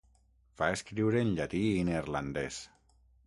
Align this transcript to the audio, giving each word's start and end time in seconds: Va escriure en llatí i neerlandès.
Va 0.61 0.69
escriure 0.77 1.21
en 1.25 1.29
llatí 1.39 1.61
i 1.81 1.85
neerlandès. 1.91 2.61